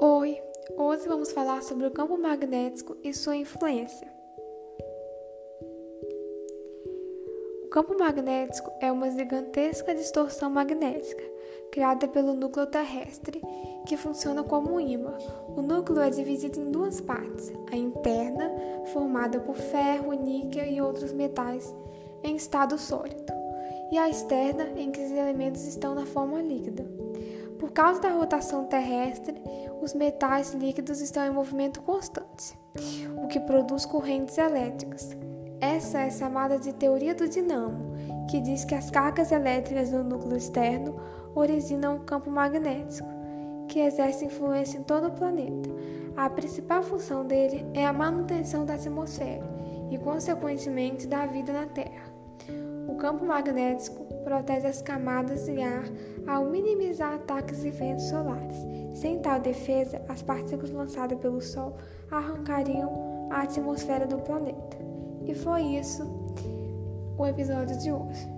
Hoje 0.00 1.08
vamos 1.08 1.32
falar 1.32 1.62
sobre 1.62 1.86
o 1.86 1.90
campo 1.90 2.16
magnético 2.16 2.96
e 3.02 3.12
sua 3.12 3.36
influência. 3.36 4.06
O 7.64 7.68
campo 7.68 7.98
magnético 7.98 8.70
é 8.80 8.92
uma 8.92 9.10
gigantesca 9.10 9.94
distorção 9.94 10.50
magnética 10.50 11.22
criada 11.72 12.06
pelo 12.08 12.34
núcleo 12.34 12.66
terrestre, 12.66 13.42
que 13.86 13.96
funciona 13.96 14.42
como 14.42 14.74
um 14.74 14.80
ímã. 14.80 15.16
O 15.56 15.62
núcleo 15.62 16.00
é 16.00 16.10
dividido 16.10 16.60
em 16.60 16.70
duas 16.70 17.00
partes: 17.00 17.52
a 17.72 17.76
interna, 17.76 18.52
formada 18.92 19.40
por 19.40 19.56
ferro, 19.56 20.12
níquel 20.12 20.66
e 20.66 20.80
outros 20.80 21.12
metais 21.12 21.74
em 22.22 22.36
estado 22.36 22.78
sólido, 22.78 23.32
e 23.90 23.98
a 23.98 24.08
externa, 24.08 24.68
em 24.76 24.90
que 24.90 25.00
os 25.00 25.10
elementos 25.10 25.66
estão 25.66 25.94
na 25.94 26.06
forma 26.06 26.40
líquida. 26.40 27.07
Por 27.58 27.72
causa 27.72 28.00
da 28.00 28.10
rotação 28.10 28.64
terrestre, 28.66 29.34
os 29.82 29.92
metais 29.92 30.52
líquidos 30.54 31.00
estão 31.00 31.24
em 31.24 31.30
movimento 31.30 31.82
constante, 31.82 32.58
o 33.22 33.26
que 33.26 33.40
produz 33.40 33.84
correntes 33.84 34.38
elétricas. 34.38 35.16
Essa 35.60 35.98
é 36.00 36.10
chamada 36.10 36.56
de 36.56 36.72
teoria 36.72 37.14
do 37.14 37.28
dinamo, 37.28 37.96
que 38.30 38.40
diz 38.40 38.64
que 38.64 38.76
as 38.76 38.90
cargas 38.90 39.32
elétricas 39.32 39.90
do 39.90 40.04
núcleo 40.04 40.36
externo 40.36 41.00
originam 41.34 41.96
um 41.96 42.04
campo 42.04 42.30
magnético, 42.30 43.08
que 43.66 43.80
exerce 43.80 44.24
influência 44.24 44.78
em 44.78 44.82
todo 44.82 45.08
o 45.08 45.12
planeta. 45.12 45.68
A 46.16 46.30
principal 46.30 46.82
função 46.82 47.24
dele 47.24 47.66
é 47.74 47.84
a 47.84 47.92
manutenção 47.92 48.64
da 48.64 48.74
atmosfera 48.74 49.48
e, 49.90 49.98
consequentemente, 49.98 51.06
da 51.06 51.26
vida 51.26 51.52
na 51.52 51.66
Terra. 51.66 52.08
O 52.88 52.94
campo 52.96 53.24
magnético 53.24 54.07
protege 54.28 54.66
as 54.66 54.82
camadas 54.82 55.46
de 55.46 55.62
ar 55.62 55.84
ao 56.26 56.44
minimizar 56.44 57.14
ataques 57.14 57.62
de 57.62 57.70
ventos 57.70 58.04
solares. 58.04 58.56
Sem 58.94 59.20
tal 59.20 59.40
defesa, 59.40 60.02
as 60.06 60.20
partículas 60.20 60.70
lançadas 60.70 61.18
pelo 61.18 61.40
Sol 61.40 61.78
arrancariam 62.10 63.30
a 63.30 63.42
atmosfera 63.42 64.06
do 64.06 64.18
planeta. 64.18 64.76
E 65.24 65.34
foi 65.34 65.62
isso 65.62 66.02
o 67.16 67.26
episódio 67.26 67.78
de 67.78 67.90
hoje. 67.90 68.37